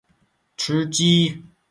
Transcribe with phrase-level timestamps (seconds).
[0.57, 1.43] 吃鸡